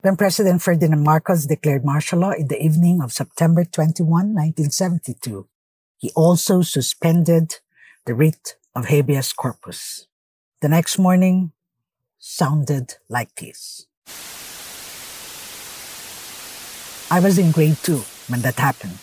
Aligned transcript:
When 0.00 0.16
President 0.16 0.62
Ferdinand 0.62 1.04
Marcos 1.04 1.44
declared 1.44 1.84
martial 1.84 2.20
law 2.20 2.30
in 2.30 2.48
the 2.48 2.56
evening 2.56 3.02
of 3.02 3.12
September 3.12 3.66
21, 3.66 4.32
1972, 4.32 5.46
he 5.98 6.10
also 6.16 6.62
suspended 6.62 7.60
the 8.06 8.14
writ 8.14 8.56
of 8.74 8.86
habeas 8.86 9.34
corpus. 9.34 10.06
The 10.62 10.70
next 10.70 10.96
morning 10.96 11.52
sounded 12.18 12.96
like 13.10 13.34
this. 13.34 13.84
I 17.10 17.20
was 17.20 17.36
in 17.36 17.50
grade 17.50 17.76
two 17.82 18.00
when 18.28 18.40
that 18.40 18.56
happened. 18.56 18.96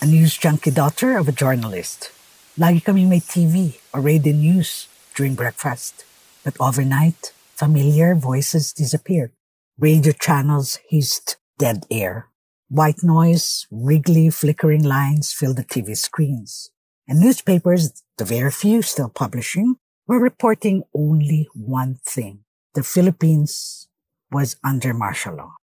A 0.00 0.06
news 0.06 0.38
junkie 0.38 0.70
daughter 0.70 1.18
of 1.18 1.26
a 1.26 1.32
journalist. 1.34 2.12
Lagi 2.56 2.84
kaming 2.84 3.08
may 3.08 3.18
TV 3.18 3.80
or 3.92 4.00
radio 4.00 4.32
news 4.32 4.86
during 5.16 5.34
breakfast. 5.34 6.04
But 6.44 6.54
overnight, 6.60 7.32
familiar 7.56 8.14
voices 8.14 8.72
disappeared. 8.72 9.32
Radio 9.80 10.12
channels 10.12 10.76
hissed 10.92 11.40
dead 11.56 11.88
air. 11.90 12.28
White 12.68 13.00
noise, 13.00 13.64
wriggly, 13.72 14.28
flickering 14.28 14.84
lines 14.84 15.32
filled 15.32 15.56
the 15.56 15.64
TV 15.64 15.96
screens. 15.96 16.68
And 17.08 17.18
newspapers, 17.18 18.04
the 18.18 18.28
very 18.28 18.50
few 18.50 18.82
still 18.82 19.08
publishing, 19.08 19.80
were 20.06 20.20
reporting 20.20 20.84
only 20.92 21.48
one 21.56 21.96
thing. 22.04 22.44
The 22.76 22.82
Philippines 22.82 23.88
was 24.30 24.60
under 24.62 24.92
martial 24.92 25.40
law. 25.40 25.56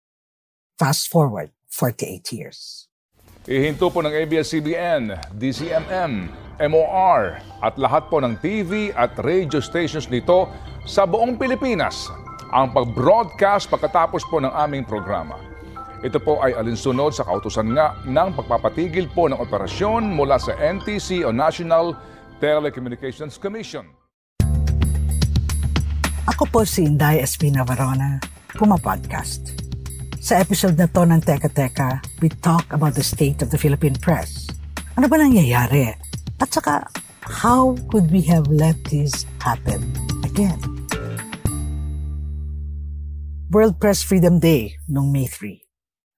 Fast 0.82 1.06
forward 1.06 1.54
48 1.70 2.32
years. 2.34 2.90
Ihinto 3.46 3.86
po 3.86 4.02
ng 4.02 4.10
ABS-CBN, 4.10 5.14
DCMM, 5.38 6.26
MOR 6.66 7.38
at 7.62 7.78
lahat 7.78 8.10
po 8.10 8.18
ng 8.18 8.34
TV 8.42 8.90
at 8.98 9.14
radio 9.22 9.62
stations 9.62 10.10
nito 10.10 10.50
sa 10.82 11.06
buong 11.06 11.38
Pilipinas 11.38 12.10
ang 12.48 12.72
pag-broadcast 12.72 13.68
pagkatapos 13.68 14.24
po 14.28 14.40
ng 14.40 14.52
aming 14.52 14.88
programa. 14.88 15.36
Ito 16.00 16.22
po 16.22 16.38
ay 16.40 16.54
alinsunod 16.54 17.10
sa 17.10 17.26
kautusan 17.26 17.74
nga 17.74 17.98
ng 18.06 18.30
pagpapatigil 18.38 19.10
po 19.10 19.26
ng 19.26 19.36
operasyon 19.36 20.14
mula 20.14 20.38
sa 20.38 20.54
NTC 20.54 21.26
o 21.26 21.34
National 21.34 21.92
Telecommunications 22.38 23.34
Commission. 23.36 23.82
Ako 26.30 26.44
po 26.54 26.62
si 26.62 26.86
Inday 26.86 27.18
Espina 27.18 27.66
Varona, 27.66 28.22
Puma 28.54 28.78
Podcast. 28.78 29.58
Sa 30.22 30.38
episode 30.38 30.78
na 30.78 30.86
to 30.86 31.02
ng 31.02 31.18
Teka 31.18 31.50
Teka, 31.50 31.98
we 32.22 32.30
talk 32.30 32.62
about 32.70 32.94
the 32.94 33.02
state 33.02 33.42
of 33.42 33.50
the 33.50 33.58
Philippine 33.58 33.98
press. 33.98 34.46
Ano 34.94 35.10
ba 35.10 35.18
nangyayari? 35.18 35.90
At 36.38 36.54
saka, 36.54 36.86
how 37.26 37.74
could 37.90 38.06
we 38.14 38.22
have 38.30 38.46
let 38.46 38.78
this 38.86 39.26
happen 39.42 39.82
again? 40.22 40.77
World 43.48 43.80
Press 43.80 44.04
Freedom 44.04 44.36
Day 44.36 44.76
noong 44.92 45.08
May 45.08 45.24
3. 45.24 45.56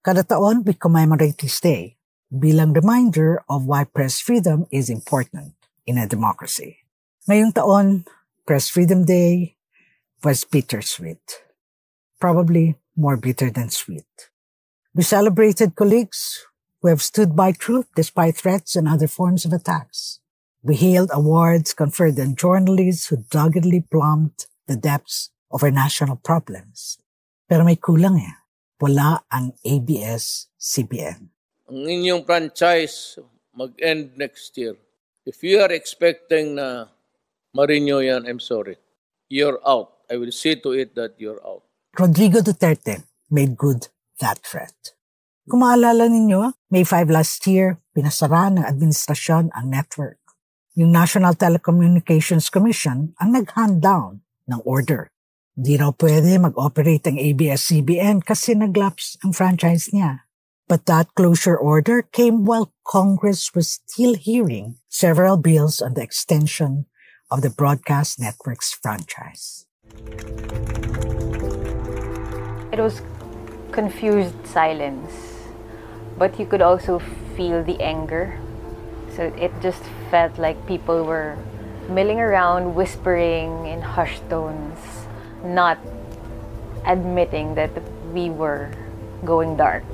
Kada 0.03 0.27
taon, 0.27 0.67
we 0.67 0.75
commemorate 0.75 1.39
this 1.39 1.63
day 1.63 1.95
bilang 2.27 2.75
reminder 2.75 3.39
of 3.47 3.71
why 3.71 3.87
press 3.87 4.19
freedom 4.19 4.67
is 4.75 4.91
important 4.91 5.55
in 5.87 5.95
a 5.95 6.11
democracy. 6.11 6.83
Ngayong 7.31 7.55
taon, 7.55 8.03
Press 8.43 8.67
Freedom 8.67 9.07
Day 9.07 9.55
was 10.27 10.43
bittersweet. 10.43 11.23
Probably 12.19 12.75
more 12.99 13.15
bitter 13.15 13.47
than 13.47 13.71
sweet. 13.71 14.11
We 14.91 15.07
celebrated 15.07 15.79
colleagues 15.79 16.43
who 16.83 16.91
have 16.91 16.99
stood 16.99 17.39
by 17.39 17.55
truth 17.55 17.87
despite 17.95 18.43
threats 18.43 18.75
and 18.75 18.91
other 18.91 19.07
forms 19.07 19.47
of 19.47 19.55
attacks. 19.55 20.19
We 20.67 20.75
hailed 20.75 21.15
awards 21.15 21.79
conferred 21.79 22.19
on 22.19 22.35
journalists 22.35 23.07
who 23.07 23.23
doggedly 23.31 23.87
plumbed 23.87 24.51
the 24.67 24.75
depths 24.75 25.31
of 25.55 25.63
our 25.63 25.71
national 25.71 26.19
problems. 26.19 26.99
Pero 27.51 27.67
may 27.67 27.83
kulang 27.83 28.15
eh. 28.15 28.31
Wala 28.79 29.27
ang 29.27 29.59
ABS-CBN. 29.67 31.21
Ang 31.67 31.83
inyong 31.83 32.23
franchise 32.23 33.19
mag-end 33.51 34.15
next 34.15 34.55
year. 34.55 34.79
If 35.27 35.43
you 35.43 35.59
are 35.59 35.75
expecting 35.75 36.55
na 36.55 36.87
ma-renew 37.51 38.07
yan, 38.07 38.23
I'm 38.23 38.39
sorry. 38.39 38.79
You're 39.27 39.59
out. 39.67 40.07
I 40.07 40.15
will 40.15 40.31
see 40.31 40.63
to 40.63 40.71
it 40.79 40.95
that 40.95 41.19
you're 41.19 41.43
out. 41.43 41.67
Rodrigo 41.99 42.39
Duterte 42.39 43.03
made 43.35 43.59
good 43.59 43.91
that 44.23 44.39
threat. 44.47 44.95
Kung 45.51 45.67
maalala 45.67 46.07
ninyo, 46.07 46.55
May 46.71 46.87
5 46.87 47.11
last 47.11 47.43
year, 47.51 47.83
pinasara 47.91 48.55
ng 48.55 48.63
administrasyon 48.63 49.51
ang 49.51 49.67
network. 49.67 50.23
Yung 50.79 50.95
National 50.95 51.35
Telecommunications 51.35 52.47
Commission 52.47 53.11
ang 53.19 53.35
nag-hand 53.35 53.83
down 53.83 54.23
ng 54.47 54.63
order 54.63 55.11
Di 55.61 55.77
raw 55.77 55.93
pwede 55.93 56.41
mag-operate 56.41 57.13
ang 57.13 57.21
ABS-CBN 57.21 58.25
kasi 58.25 58.57
naglaps 58.57 59.21
ang 59.21 59.37
franchise 59.37 59.93
niya. 59.93 60.25
But 60.65 60.89
that 60.89 61.13
closure 61.13 61.53
order 61.53 62.01
came 62.01 62.49
while 62.49 62.73
Congress 62.81 63.53
was 63.53 63.77
still 63.77 64.17
hearing 64.17 64.81
several 64.89 65.37
bills 65.37 65.85
on 65.85 65.93
the 65.93 66.01
extension 66.01 66.89
of 67.29 67.45
the 67.45 67.53
broadcast 67.53 68.17
network's 68.17 68.73
franchise. 68.73 69.69
It 72.73 72.81
was 72.81 73.05
confused 73.69 74.41
silence, 74.49 75.13
but 76.17 76.41
you 76.41 76.49
could 76.49 76.65
also 76.65 77.05
feel 77.37 77.61
the 77.61 77.77
anger. 77.85 78.41
So 79.13 79.29
it 79.37 79.53
just 79.61 79.85
felt 80.09 80.41
like 80.41 80.57
people 80.65 81.05
were 81.05 81.37
milling 81.93 82.17
around, 82.17 82.73
whispering 82.73 83.69
in 83.69 83.85
hushed 83.85 84.25
tones 84.33 85.00
not 85.45 85.79
admitting 86.87 87.55
that 87.55 87.71
we 88.13 88.31
were 88.31 88.71
going 89.25 89.57
dark. 89.57 89.85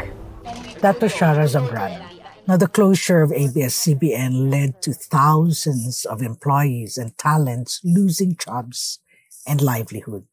Dr. 0.81 1.09
Shara 1.09 1.47
Zambrano. 1.49 2.03
Now, 2.47 2.57
the 2.57 2.69
closure 2.69 3.23
of 3.23 3.33
ABS-CBN 3.33 4.51
led 4.53 4.81
to 4.83 4.93
thousands 4.93 6.05
of 6.05 6.23
employees 6.23 6.97
and 6.97 7.17
talents 7.19 7.81
losing 7.83 8.37
jobs 8.37 9.01
and 9.47 9.61
livelihood. 9.61 10.27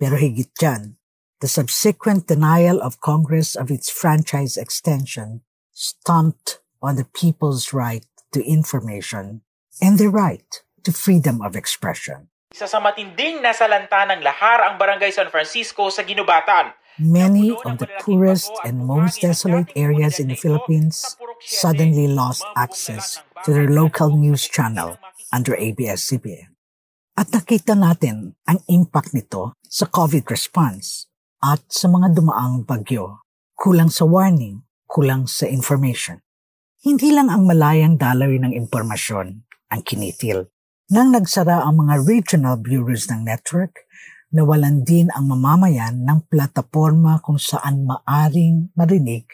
Pero 0.00 0.16
higit 0.16 0.48
dyan, 0.58 0.96
the 1.40 1.48
subsequent 1.48 2.26
denial 2.26 2.80
of 2.80 3.00
Congress 3.00 3.54
of 3.54 3.70
its 3.70 3.90
franchise 3.90 4.56
extension 4.56 5.42
stomped 5.72 6.60
on 6.80 6.96
the 6.96 7.04
people's 7.04 7.72
right 7.74 8.06
to 8.32 8.42
information 8.42 9.42
and 9.80 9.98
their 9.98 10.10
right 10.10 10.62
to 10.84 10.92
freedom 10.92 11.42
of 11.42 11.54
expression. 11.54 12.31
Isa 12.52 12.68
sa 12.68 12.84
matinding 12.84 13.40
nasalanta 13.40 14.04
ng 14.12 14.20
lahar 14.20 14.60
ang 14.68 14.76
Barangay 14.76 15.08
San 15.08 15.32
Francisco 15.32 15.88
sa 15.88 16.04
Ginubatan. 16.04 16.76
Many 17.00 17.56
of 17.64 17.80
the 17.80 17.88
poorest 18.04 18.52
and 18.68 18.84
most 18.84 19.24
desolate 19.24 19.72
areas 19.72 20.20
in 20.20 20.28
the 20.28 20.36
Philippines 20.36 21.16
suddenly 21.40 22.04
lost 22.04 22.44
access 22.52 23.24
to 23.48 23.56
their 23.56 23.72
local 23.72 24.12
news 24.12 24.44
channel 24.44 25.00
under 25.32 25.56
ABS-CBN. 25.56 26.52
At 27.16 27.32
nakita 27.32 27.72
natin 27.72 28.36
ang 28.44 28.60
impact 28.68 29.16
nito 29.16 29.56
sa 29.64 29.88
COVID 29.88 30.28
response 30.28 31.08
at 31.40 31.64
sa 31.72 31.88
mga 31.88 32.12
dumaang 32.20 32.68
bagyo. 32.68 33.24
Kulang 33.56 33.88
sa 33.88 34.04
warning, 34.04 34.60
kulang 34.84 35.24
sa 35.24 35.48
information. 35.48 36.20
Hindi 36.84 37.16
lang 37.16 37.32
ang 37.32 37.48
malayang 37.48 37.96
daloy 37.96 38.36
ng 38.36 38.52
impormasyon 38.52 39.40
ang 39.72 39.80
kinitil 39.80 40.51
nang 40.92 41.08
nagsara 41.08 41.64
ang 41.64 41.88
mga 41.88 42.04
regional 42.04 42.60
bureaus 42.60 43.08
ng 43.08 43.24
network, 43.24 43.88
nawalan 44.28 44.84
din 44.84 45.08
ang 45.16 45.24
mamamayan 45.24 46.04
ng 46.04 46.28
plataforma 46.28 47.16
kung 47.24 47.40
saan 47.40 47.88
maaring 47.88 48.68
marinig 48.76 49.24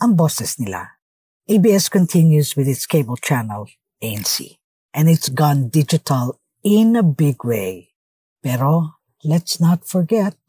ang 0.00 0.16
boses 0.16 0.56
nila. 0.56 0.96
ABS 1.44 1.92
continues 1.92 2.56
with 2.56 2.64
its 2.64 2.88
cable 2.88 3.20
channel, 3.20 3.68
ANC, 4.00 4.56
and 4.96 5.12
it's 5.12 5.28
gone 5.28 5.68
digital 5.68 6.40
in 6.64 6.96
a 6.96 7.04
big 7.04 7.44
way. 7.44 7.92
Pero 8.40 8.96
let's 9.20 9.60
not 9.60 9.84
forget, 9.84 10.40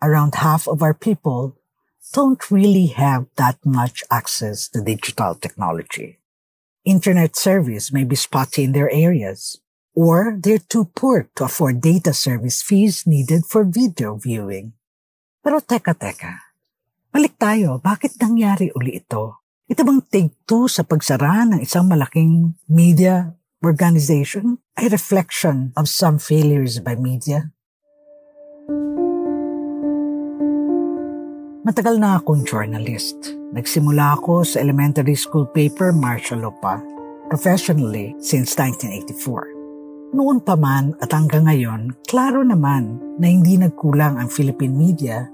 around 0.00 0.40
half 0.40 0.64
of 0.64 0.80
our 0.80 0.96
people 0.96 1.60
don't 2.16 2.48
really 2.48 2.96
have 2.96 3.28
that 3.36 3.60
much 3.60 4.00
access 4.08 4.72
to 4.72 4.80
digital 4.80 5.36
technology. 5.36 6.16
Internet 6.88 7.36
service 7.36 7.92
may 7.92 8.08
be 8.08 8.16
spotty 8.16 8.64
in 8.64 8.72
their 8.72 8.88
areas, 8.88 9.60
or 9.92 10.36
they're 10.40 10.62
too 10.62 10.88
poor 10.96 11.28
to 11.36 11.44
afford 11.44 11.80
data 11.80 12.12
service 12.12 12.64
fees 12.64 13.04
needed 13.06 13.44
for 13.44 13.64
video 13.64 14.16
viewing. 14.16 14.72
Pero 15.44 15.60
teka 15.60 15.92
teka, 15.92 16.56
balik 17.12 17.36
tayo, 17.36 17.82
bakit 17.82 18.16
nangyari 18.16 18.72
uli 18.72 19.00
ito? 19.00 19.42
Ito 19.68 19.80
bang 19.84 20.00
take 20.08 20.32
two 20.44 20.68
sa 20.68 20.84
pagsara 20.84 21.48
ng 21.48 21.60
isang 21.64 21.88
malaking 21.88 22.56
media 22.68 23.32
organization 23.62 24.58
ay 24.76 24.90
reflection 24.90 25.70
of 25.78 25.86
some 25.86 26.18
failures 26.18 26.82
by 26.82 26.98
media? 26.98 27.54
Matagal 31.62 32.02
na 32.02 32.18
akong 32.18 32.42
journalist. 32.42 33.38
Nagsimula 33.54 34.18
ako 34.18 34.42
sa 34.42 34.58
elementary 34.58 35.14
school 35.14 35.46
paper 35.46 35.94
Martial 35.94 36.42
Law 36.42 36.58
professionally 37.30 38.18
since 38.18 38.58
1984. 38.58 39.51
Noon 40.12 40.44
pa 40.44 40.60
man 40.60 40.92
at 41.00 41.08
hanggang 41.16 41.48
ngayon, 41.48 41.96
klaro 42.04 42.44
naman 42.44 43.16
na 43.16 43.32
hindi 43.32 43.56
nagkulang 43.56 44.20
ang 44.20 44.28
Philippine 44.28 44.76
media 44.76 45.24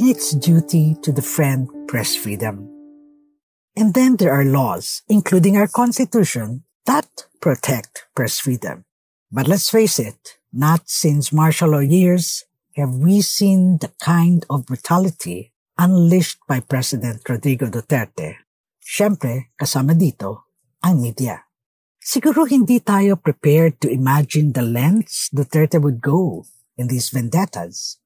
in 0.00 0.08
its 0.08 0.32
duty 0.32 0.96
to 1.04 1.12
defend 1.12 1.68
press 1.84 2.16
freedom. 2.16 2.64
And 3.76 3.92
then 3.92 4.16
there 4.16 4.32
are 4.32 4.48
laws, 4.48 5.04
including 5.04 5.60
our 5.60 5.68
Constitution, 5.68 6.64
that 6.88 7.28
protect 7.44 8.08
press 8.16 8.40
freedom. 8.40 8.88
But 9.28 9.52
let's 9.52 9.68
face 9.68 10.00
it, 10.00 10.40
not 10.48 10.88
since 10.88 11.28
martial 11.28 11.76
law 11.76 11.84
years 11.84 12.48
have 12.80 12.96
we 12.96 13.20
seen 13.20 13.84
the 13.84 13.92
kind 14.00 14.48
of 14.48 14.64
brutality 14.64 15.52
unleashed 15.76 16.40
by 16.48 16.64
President 16.64 17.20
Rodrigo 17.28 17.68
Duterte. 17.68 18.48
Siyempre, 18.80 19.52
kasama 19.60 19.92
dito, 19.92 20.56
ang 20.80 21.04
media. 21.04 21.49
Siguro 22.10 22.42
hindi 22.42 22.82
tayo 22.82 23.14
prepared 23.14 23.78
to 23.78 23.86
imagine 23.86 24.50
the 24.50 24.66
lengths 24.66 25.30
Duterte 25.30 25.78
would 25.78 26.02
go 26.02 26.42
in 26.74 26.90
these 26.90 27.14
vendettas. 27.14 28.02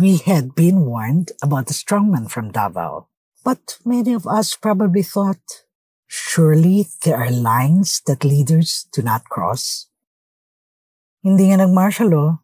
We 0.00 0.16
had 0.16 0.56
been 0.56 0.88
warned 0.88 1.36
about 1.44 1.68
the 1.68 1.76
strongman 1.76 2.32
from 2.32 2.56
Davao, 2.56 3.12
but 3.44 3.76
many 3.84 4.16
of 4.16 4.24
us 4.24 4.56
probably 4.56 5.04
thought, 5.04 5.68
surely 6.08 6.88
there 7.04 7.20
are 7.20 7.28
lines 7.28 8.00
that 8.08 8.24
leaders 8.24 8.88
do 8.96 9.04
not 9.04 9.28
cross. 9.28 9.92
Hindi 11.20 11.52
nga 11.52 11.68
nag-martial 11.68 12.16
law, 12.16 12.40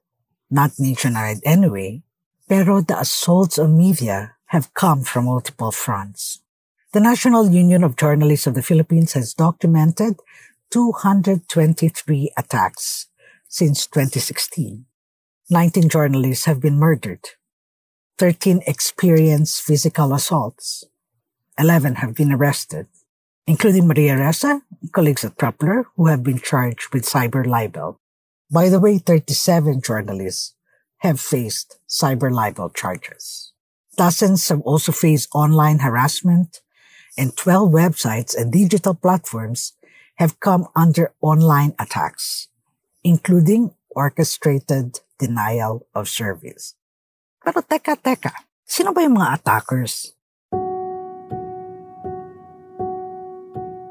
not 0.52 0.76
nationwide 0.76 1.40
anyway, 1.48 2.04
pero 2.44 2.84
the 2.84 3.00
assaults 3.00 3.56
on 3.56 3.72
media 3.72 4.36
have 4.52 4.76
come 4.76 5.00
from 5.00 5.32
multiple 5.32 5.72
fronts. 5.72 6.44
The 6.92 7.00
National 7.00 7.48
Union 7.48 7.88
of 7.88 7.96
Journalists 7.96 8.44
of 8.44 8.52
the 8.52 8.66
Philippines 8.66 9.16
has 9.16 9.32
documented 9.32 10.20
223 10.70 12.30
attacks 12.36 13.08
since 13.48 13.86
2016. 13.86 14.86
19 15.50 15.88
journalists 15.88 16.44
have 16.44 16.60
been 16.60 16.78
murdered. 16.78 17.26
13 18.18 18.62
experienced 18.68 19.62
physical 19.62 20.14
assaults. 20.14 20.84
11 21.58 21.96
have 21.96 22.14
been 22.14 22.32
arrested, 22.32 22.86
including 23.48 23.88
Maria 23.88 24.14
Ressa, 24.14 24.62
colleagues 24.92 25.24
at 25.24 25.36
Rappler, 25.38 25.86
who 25.96 26.06
have 26.06 26.22
been 26.22 26.38
charged 26.38 26.94
with 26.94 27.04
cyber 27.04 27.44
libel. 27.44 27.98
By 28.48 28.68
the 28.68 28.78
way, 28.78 28.98
37 28.98 29.82
journalists 29.82 30.54
have 30.98 31.18
faced 31.18 31.80
cyber 31.88 32.30
libel 32.30 32.70
charges. 32.70 33.52
Dozens 33.96 34.48
have 34.48 34.60
also 34.60 34.92
faced 34.92 35.28
online 35.34 35.80
harassment, 35.80 36.60
and 37.18 37.36
12 37.36 37.70
websites 37.72 38.36
and 38.36 38.52
digital 38.52 38.94
platforms 38.94 39.72
have 40.20 40.38
come 40.38 40.68
under 40.76 41.16
online 41.24 41.72
attacks, 41.80 42.52
including 43.02 43.72
orchestrated 43.96 45.00
denial 45.16 45.88
of 45.96 46.12
service. 46.12 46.76
Pero 47.40 47.64
teka, 47.64 47.96
teka, 47.96 48.28
sino 48.68 48.92
ba 48.92 49.00
yung 49.00 49.16
mga 49.16 49.40
attackers? 49.40 50.12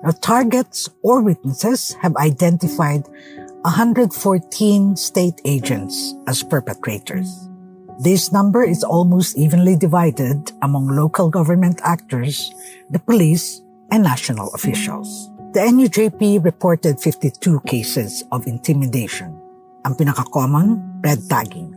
Now, 0.05 0.13
targets 0.21 0.87
or 1.01 1.25
witnesses 1.25 1.97
have 2.05 2.13
identified 2.21 3.09
114 3.65 4.13
state 4.95 5.41
agents 5.43 6.13
as 6.29 6.45
perpetrators. 6.45 7.25
This 7.99 8.31
number 8.31 8.63
is 8.63 8.85
almost 8.85 9.35
evenly 9.35 9.75
divided 9.75 10.53
among 10.61 10.93
local 10.93 11.27
government 11.27 11.81
actors, 11.83 12.53
the 12.93 13.01
police, 13.01 13.59
and 13.91 14.05
national 14.05 14.53
officials. 14.53 15.09
The 15.49 15.65
NUJP 15.65 16.45
reported 16.45 17.01
52 17.01 17.65
cases 17.65 18.21
of 18.29 18.45
intimidation. 18.45 19.33
Ang 19.81 19.97
pinaka-common, 19.97 21.01
red 21.01 21.25
tagging. 21.25 21.73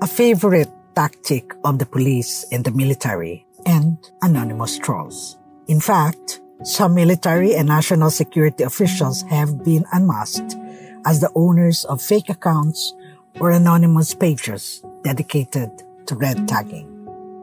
A 0.00 0.08
favorite 0.08 0.72
tactic 0.96 1.52
of 1.60 1.76
the 1.76 1.84
police 1.84 2.48
and 2.48 2.64
the 2.64 2.72
military, 2.72 3.44
and 3.68 4.00
anonymous 4.24 4.80
trolls. 4.80 5.36
In 5.68 5.84
fact, 5.84 6.40
some 6.64 6.96
military 6.96 7.52
and 7.52 7.68
national 7.68 8.08
security 8.08 8.64
officials 8.64 9.20
have 9.28 9.60
been 9.68 9.84
unmasked 9.92 10.56
as 11.04 11.20
the 11.20 11.28
owners 11.36 11.84
of 11.92 12.00
fake 12.00 12.32
accounts 12.32 12.96
or 13.36 13.52
anonymous 13.52 14.16
pages 14.16 14.80
dedicated 15.04 15.68
to 16.08 16.16
red 16.16 16.48
tagging. 16.48 16.88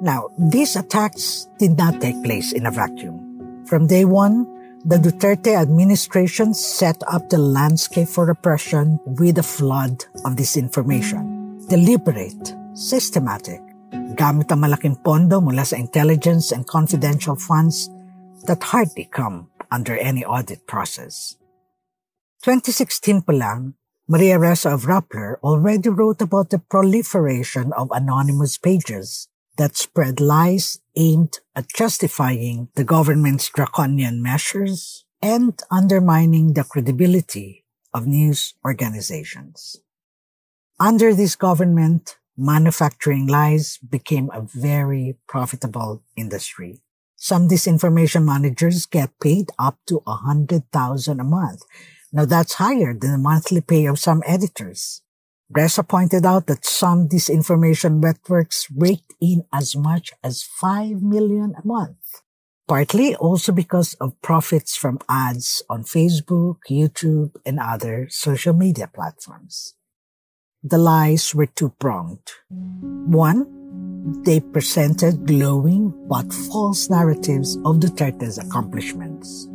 Now, 0.01 0.33
these 0.41 0.73
attacks 0.73 1.53
did 1.61 1.77
not 1.77 2.01
take 2.01 2.17
place 2.25 2.49
in 2.49 2.65
a 2.65 2.73
vacuum. 2.73 3.21
From 3.69 3.85
day 3.85 4.05
one, 4.09 4.56
the 4.87 4.95
Duterte 4.95 5.51
administration 5.51 6.53
set 6.53 6.95
up 7.11 7.27
the 7.27 7.37
landscape 7.37 8.07
for 8.07 8.23
repression 8.23 8.97
with 9.19 9.37
a 9.37 9.43
flood 9.43 10.07
of 10.23 10.39
disinformation. 10.39 11.59
Deliberate, 11.67 12.55
systematic, 12.71 13.59
gamit 14.15 14.47
ang 14.47 14.63
malaking 14.63 14.95
pondo 15.03 15.43
mula 15.43 15.67
sa 15.67 15.75
intelligence 15.75 16.55
and 16.55 16.63
confidential 16.63 17.35
funds 17.35 17.91
that 18.47 18.63
hardly 18.71 19.03
come 19.11 19.51
under 19.75 19.99
any 19.99 20.23
audit 20.23 20.63
process. 20.71 21.35
2016 22.47 23.27
pa 23.27 23.35
lang, 23.35 23.75
Maria 24.07 24.39
Ressa 24.39 24.71
of 24.71 24.87
Rappler 24.87 25.35
already 25.43 25.91
wrote 25.91 26.23
about 26.23 26.47
the 26.47 26.63
proliferation 26.63 27.75
of 27.75 27.91
anonymous 27.91 28.55
pages 28.55 29.27
that 29.57 29.75
spread 29.75 30.19
lies 30.19 30.79
aimed 30.95 31.39
at 31.55 31.67
justifying 31.73 32.69
the 32.75 32.83
government's 32.83 33.49
draconian 33.49 34.21
measures 34.21 35.05
and 35.21 35.59
undermining 35.71 36.53
the 36.53 36.63
credibility 36.63 37.65
of 37.93 38.07
news 38.07 38.53
organizations. 38.65 39.77
Under 40.79 41.13
this 41.13 41.35
government, 41.35 42.17
manufacturing 42.37 43.27
lies 43.27 43.77
became 43.79 44.29
a 44.33 44.41
very 44.41 45.17
profitable 45.27 46.03
industry. 46.15 46.81
Some 47.15 47.47
disinformation 47.47 48.23
managers 48.25 48.85
get 48.85 49.19
paid 49.19 49.49
up 49.57 49.79
to 49.87 50.03
a 50.05 50.17
hundred 50.17 50.71
thousand 50.71 51.19
a 51.19 51.23
month 51.23 51.63
now 52.11 52.25
that's 52.25 52.53
higher 52.53 52.93
than 52.93 53.11
the 53.11 53.17
monthly 53.17 53.61
pay 53.61 53.85
of 53.85 53.99
some 53.99 54.23
editors. 54.25 55.01
Ressa 55.55 55.87
pointed 55.87 56.25
out 56.25 56.47
that 56.47 56.65
some 56.65 57.07
disinformation 57.07 57.99
networks 58.01 58.67
raked 58.75 59.13
in 59.21 59.43
as 59.53 59.75
much 59.75 60.11
as 60.23 60.43
5 60.43 61.01
million 61.01 61.55
a 61.55 61.65
month. 61.65 62.21
Partly 62.67 63.15
also 63.15 63.53
because 63.53 63.93
of 63.95 64.21
profits 64.21 64.75
from 64.75 64.99
ads 65.07 65.63
on 65.69 65.83
Facebook, 65.83 66.57
YouTube, 66.69 67.31
and 67.45 67.59
other 67.59 68.07
social 68.09 68.53
media 68.53 68.91
platforms. 68.93 69.73
The 70.63 70.77
lies 70.77 71.33
were 71.33 71.45
two-pronged. 71.45 72.27
One, 72.49 74.21
they 74.23 74.41
presented 74.41 75.25
glowing 75.25 75.93
but 76.09 76.33
false 76.33 76.89
narratives 76.89 77.55
of 77.63 77.79
Duterte's 77.79 78.37
accomplishments 78.37 79.47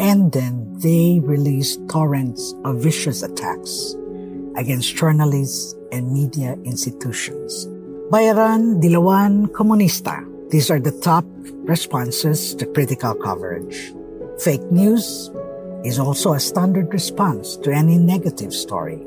and 0.00 0.32
then 0.32 0.72
they 0.78 1.20
released 1.22 1.86
torrents 1.88 2.54
of 2.64 2.82
vicious 2.82 3.22
attacks 3.22 3.94
against 4.56 4.96
journalists 4.96 5.74
and 5.92 6.12
media 6.12 6.54
institutions. 6.64 7.66
Bayaran, 8.10 8.82
Dilawan, 8.82 9.46
Comunista. 9.48 10.26
These 10.50 10.70
are 10.70 10.80
the 10.80 10.90
top 10.90 11.24
responses 11.66 12.54
to 12.56 12.66
critical 12.66 13.14
coverage. 13.14 13.94
Fake 14.42 14.66
news 14.72 15.30
is 15.84 15.98
also 15.98 16.32
a 16.32 16.40
standard 16.40 16.92
response 16.92 17.56
to 17.58 17.70
any 17.70 17.98
negative 17.98 18.52
story. 18.52 18.98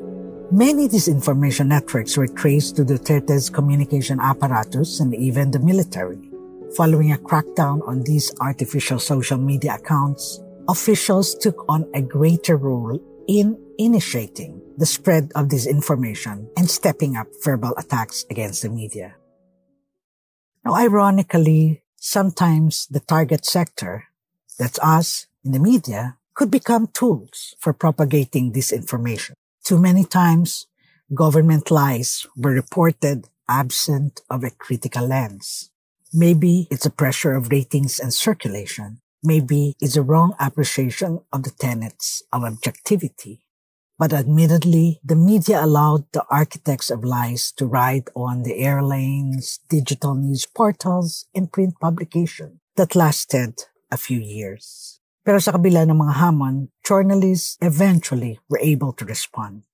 Many 0.50 0.88
disinformation 0.88 1.68
networks 1.68 2.16
were 2.16 2.28
traced 2.28 2.76
to 2.76 2.84
Duterte's 2.84 3.50
communication 3.50 4.20
apparatus 4.20 5.00
and 5.00 5.14
even 5.14 5.50
the 5.50 5.58
military. 5.58 6.30
Following 6.76 7.12
a 7.12 7.18
crackdown 7.18 7.86
on 7.86 8.02
these 8.02 8.32
artificial 8.40 8.98
social 8.98 9.38
media 9.38 9.74
accounts, 9.76 10.40
officials 10.68 11.34
took 11.34 11.64
on 11.68 11.86
a 11.94 12.02
greater 12.02 12.56
role 12.56 12.98
in 13.28 13.58
initiating 13.78 14.60
the 14.76 14.86
spread 14.86 15.32
of 15.34 15.48
disinformation 15.48 16.48
and 16.56 16.70
stepping 16.70 17.16
up 17.16 17.28
verbal 17.42 17.74
attacks 17.76 18.24
against 18.30 18.62
the 18.62 18.68
media. 18.68 19.16
Now, 20.64 20.74
ironically, 20.74 21.82
sometimes 21.96 22.86
the 22.90 23.00
target 23.00 23.44
sector, 23.44 24.04
that's 24.58 24.78
us 24.80 25.26
in 25.44 25.52
the 25.52 25.58
media, 25.58 26.16
could 26.34 26.50
become 26.50 26.88
tools 26.88 27.54
for 27.60 27.72
propagating 27.72 28.52
disinformation. 28.52 29.34
Too 29.62 29.78
many 29.78 30.04
times, 30.04 30.66
government 31.14 31.70
lies 31.70 32.26
were 32.36 32.52
reported 32.52 33.28
absent 33.48 34.22
of 34.30 34.42
a 34.42 34.50
critical 34.50 35.06
lens. 35.06 35.70
Maybe 36.12 36.66
it's 36.70 36.86
a 36.86 36.90
pressure 36.90 37.32
of 37.34 37.50
ratings 37.50 37.98
and 37.98 38.12
circulation. 38.12 39.00
Maybe 39.24 39.72
it's 39.80 39.96
a 39.96 40.04
wrong 40.04 40.36
appreciation 40.36 41.24
of 41.32 41.48
the 41.48 41.50
tenets 41.56 42.20
of 42.28 42.44
objectivity. 42.44 43.40
But 43.96 44.12
admittedly, 44.12 45.00
the 45.00 45.16
media 45.16 45.64
allowed 45.64 46.04
the 46.12 46.28
architects 46.28 46.90
of 46.90 47.08
lies 47.08 47.48
to 47.56 47.64
ride 47.64 48.12
on 48.12 48.42
the 48.42 48.60
airlanes, 48.60 49.64
digital 49.70 50.12
news 50.12 50.44
portals, 50.44 51.24
and 51.32 51.48
print 51.48 51.80
publication 51.80 52.60
that 52.76 52.92
lasted 52.92 53.64
a 53.90 53.96
few 53.96 54.20
years. 54.20 55.00
Pero 55.24 55.40
sa 55.40 55.56
kabila 55.56 55.88
ng 55.88 56.04
mga 56.04 56.20
hamon, 56.20 56.68
journalists 56.84 57.56
eventually 57.64 58.36
were 58.52 58.60
able 58.60 58.92
to 58.92 59.08
respond. 59.08 59.64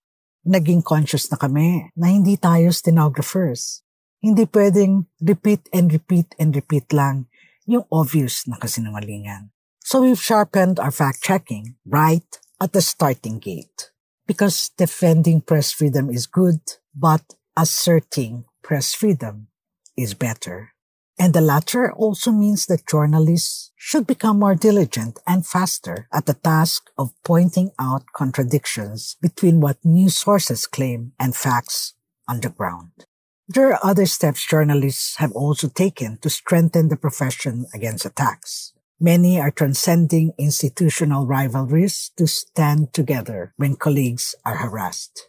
Naging 0.46 0.86
conscious 0.86 1.26
na 1.26 1.34
kami 1.34 1.90
na 1.98 2.06
hindi 2.06 2.38
tayo 2.38 2.70
stenographers. 2.70 3.82
Hindi 4.22 4.46
pwedeng 4.46 5.10
repeat 5.18 5.66
and 5.74 5.90
repeat 5.90 6.38
and 6.38 6.54
repeat 6.54 6.86
lang 6.94 7.26
yung 7.66 7.84
obvious 7.92 8.46
na 8.48 8.56
kasinungalingan. 8.56 9.50
So 9.80 10.02
we've 10.02 10.20
sharpened 10.20 10.78
our 10.78 10.92
fact-checking 10.92 11.76
right 11.84 12.28
at 12.60 12.72
the 12.72 12.82
starting 12.84 13.40
gate. 13.40 13.90
because 14.30 14.70
defending 14.78 15.40
press 15.40 15.72
freedom 15.72 16.08
is 16.08 16.30
good, 16.30 16.62
but 16.94 17.34
asserting 17.56 18.44
press 18.62 18.94
freedom 18.94 19.48
is 19.96 20.14
better. 20.14 20.70
And 21.18 21.34
the 21.34 21.40
latter 21.40 21.92
also 21.92 22.30
means 22.30 22.66
that 22.66 22.86
journalists 22.86 23.72
should 23.74 24.06
become 24.06 24.38
more 24.38 24.54
diligent 24.54 25.18
and 25.26 25.44
faster 25.44 26.06
at 26.14 26.26
the 26.26 26.34
task 26.34 26.94
of 26.96 27.10
pointing 27.24 27.72
out 27.80 28.04
contradictions 28.14 29.16
between 29.20 29.60
what 29.60 29.82
news 29.82 30.16
sources 30.16 30.64
claim 30.64 31.10
and 31.18 31.34
facts 31.34 31.94
on 32.28 32.38
the 32.38 32.50
ground. 32.50 33.09
There 33.50 33.74
are 33.74 33.82
other 33.82 34.06
steps 34.06 34.46
journalists 34.46 35.18
have 35.18 35.34
also 35.34 35.66
taken 35.66 36.22
to 36.22 36.30
strengthen 36.30 36.86
the 36.86 36.94
profession 36.94 37.66
against 37.74 38.06
attacks. 38.06 38.70
Many 39.00 39.40
are 39.42 39.50
transcending 39.50 40.38
institutional 40.38 41.26
rivalries 41.26 42.14
to 42.14 42.30
stand 42.30 42.94
together 42.94 43.52
when 43.56 43.74
colleagues 43.74 44.36
are 44.46 44.62
harassed. 44.62 45.26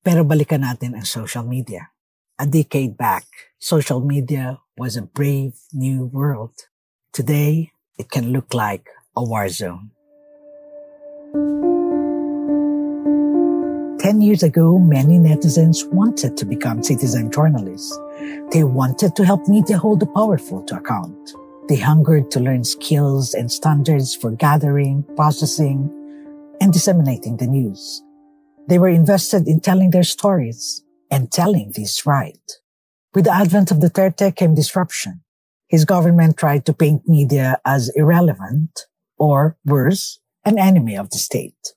Pero 0.00 0.24
balikan 0.24 0.64
natin 0.64 0.96
ang 0.96 1.04
social 1.04 1.44
media. 1.44 1.92
A 2.40 2.48
decade 2.48 2.96
back, 2.96 3.28
social 3.60 4.00
media 4.00 4.64
was 4.80 4.96
a 4.96 5.04
brave 5.04 5.60
new 5.68 6.08
world. 6.08 6.72
Today, 7.12 7.76
it 8.00 8.08
can 8.08 8.32
look 8.32 8.56
like 8.56 8.88
a 9.12 9.20
war 9.20 9.52
zone. 9.52 9.92
Ten 13.98 14.20
years 14.20 14.44
ago, 14.44 14.78
many 14.78 15.18
netizens 15.18 15.84
wanted 15.92 16.36
to 16.36 16.44
become 16.44 16.84
citizen 16.84 17.32
journalists. 17.32 17.98
They 18.52 18.62
wanted 18.62 19.16
to 19.16 19.24
help 19.24 19.48
media 19.48 19.76
hold 19.76 19.98
the 19.98 20.06
powerful 20.06 20.62
to 20.66 20.76
account. 20.76 21.32
They 21.68 21.76
hungered 21.76 22.30
to 22.30 22.40
learn 22.40 22.62
skills 22.62 23.34
and 23.34 23.50
standards 23.50 24.14
for 24.14 24.30
gathering, 24.30 25.04
processing, 25.16 25.90
and 26.60 26.72
disseminating 26.72 27.38
the 27.38 27.48
news. 27.48 28.02
They 28.68 28.78
were 28.78 28.88
invested 28.88 29.48
in 29.48 29.60
telling 29.60 29.90
their 29.90 30.04
stories 30.04 30.84
and 31.10 31.32
telling 31.32 31.72
these 31.74 32.06
right. 32.06 32.52
With 33.14 33.24
the 33.24 33.34
advent 33.34 33.72
of 33.72 33.78
Duterte 33.78 34.36
came 34.36 34.54
disruption. 34.54 35.22
His 35.66 35.84
government 35.84 36.36
tried 36.36 36.66
to 36.66 36.72
paint 36.72 37.08
media 37.08 37.60
as 37.64 37.90
irrelevant 37.96 38.86
or 39.18 39.58
worse, 39.64 40.20
an 40.44 40.56
enemy 40.56 40.96
of 40.96 41.10
the 41.10 41.18
state. 41.18 41.74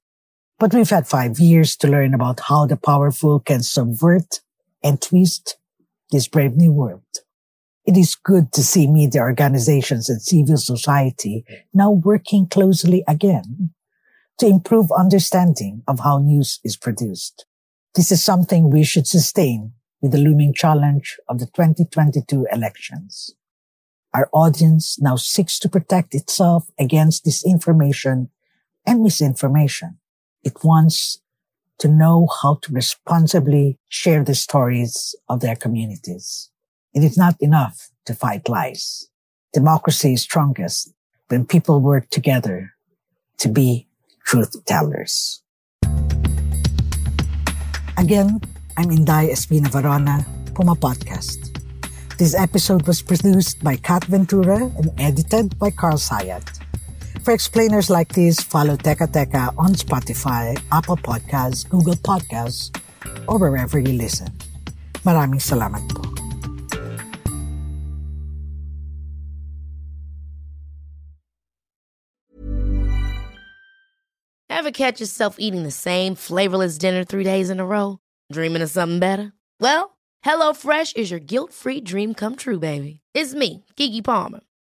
But 0.62 0.76
we've 0.76 0.92
had 0.92 1.08
five 1.08 1.40
years 1.40 1.76
to 1.78 1.88
learn 1.88 2.14
about 2.14 2.42
how 2.42 2.68
the 2.68 2.78
powerful 2.78 3.40
can 3.40 3.64
subvert 3.64 4.42
and 4.84 5.02
twist 5.02 5.58
this 6.12 6.28
brave 6.28 6.56
new 6.56 6.72
world. 6.72 7.02
It 7.84 7.98
is 7.98 8.14
good 8.14 8.52
to 8.52 8.64
see 8.64 8.86
media 8.86 9.22
organizations 9.22 10.08
and 10.08 10.22
civil 10.22 10.58
society 10.58 11.44
now 11.74 11.90
working 11.90 12.46
closely 12.46 13.04
again 13.08 13.72
to 14.38 14.46
improve 14.46 14.92
understanding 14.92 15.82
of 15.88 16.02
how 16.02 16.20
news 16.20 16.60
is 16.64 16.78
produced. 16.78 17.48
This 17.96 18.12
is 18.12 18.24
something 18.24 18.70
we 18.70 18.84
should 18.84 19.08
sustain 19.08 19.74
with 20.00 20.12
the 20.12 20.20
looming 20.20 20.54
challenge 20.54 21.18
of 21.28 21.40
the 21.40 21.48
2022 21.48 22.46
elections. 22.52 23.34
Our 24.14 24.30
audience 24.32 25.02
now 25.02 25.16
seeks 25.16 25.58
to 25.58 25.70
protect 25.70 26.14
itself 26.14 26.70
against 26.78 27.26
disinformation 27.26 28.30
and 28.86 29.02
misinformation. 29.02 29.98
It 30.44 30.64
wants 30.64 31.22
to 31.78 31.88
know 31.88 32.28
how 32.42 32.56
to 32.64 32.74
responsibly 32.74 33.78
share 33.90 34.24
the 34.24 34.34
stories 34.34 35.14
of 35.30 35.40
their 35.40 35.56
communities. 35.56 36.50
It 36.94 37.04
is 37.04 37.16
not 37.16 37.36
enough 37.40 37.90
to 38.06 38.16
fight 38.16 38.50
lies. 38.50 39.08
Democracy 39.54 40.14
is 40.14 40.24
strongest 40.24 40.94
when 41.28 41.46
people 41.46 41.80
work 41.80 42.10
together 42.10 42.74
to 43.38 43.50
be 43.50 43.88
truth 44.26 44.66
tellers. 44.66 45.44
Again, 47.98 48.42
I'm 48.78 48.90
Inday 48.90 49.30
Espina 49.30 49.70
Varona, 49.70 50.26
Puma 50.56 50.74
Podcast. 50.74 51.54
This 52.18 52.34
episode 52.34 52.88
was 52.88 53.02
produced 53.04 53.64
by 53.64 53.76
Kat 53.76 54.06
Ventura 54.06 54.58
and 54.58 54.90
edited 54.98 55.58
by 55.60 55.70
Carl 55.70 55.98
Sayat. 55.98 56.62
For 57.24 57.34
explainers 57.34 57.90
like 57.90 58.14
this, 58.14 58.42
follow 58.42 58.76
Teka 58.76 59.14
Teka 59.14 59.54
on 59.58 59.78
Spotify, 59.78 60.58
Apple 60.72 60.98
Podcasts, 60.98 61.70
Google 61.70 61.94
Podcasts, 61.94 62.74
or 63.28 63.38
wherever 63.38 63.78
you 63.78 63.94
listen. 63.94 64.34
Maraming 65.06 65.38
salamat 65.38 65.86
po. 65.94 66.02
Ever 74.50 74.74
catch 74.74 75.02
yourself 75.02 75.38
eating 75.38 75.62
the 75.62 75.74
same 75.74 76.14
flavorless 76.14 76.78
dinner 76.78 77.06
three 77.06 77.26
days 77.26 77.50
in 77.50 77.62
a 77.62 77.66
row? 77.66 77.98
Dreaming 78.34 78.62
of 78.62 78.70
something 78.70 79.00
better? 79.02 79.34
Well, 79.62 79.98
HelloFresh 80.26 80.98
is 80.98 81.10
your 81.10 81.22
guilt-free 81.22 81.82
dream 81.82 82.14
come 82.14 82.38
true, 82.38 82.58
baby. 82.58 83.02
It's 83.14 83.34
me, 83.34 83.66
Keke 83.78 84.04
Palmer. 84.06 84.42